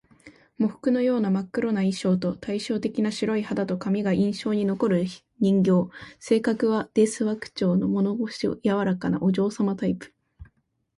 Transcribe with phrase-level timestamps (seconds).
[0.57, 5.05] 喪服のような真っ黒な衣装と、対照的な白い肌と髪が印象に残る
[5.39, 5.91] 人形。
[6.19, 10.11] 性格は「ですわ」口調の物腰柔らかなお嬢様タイプ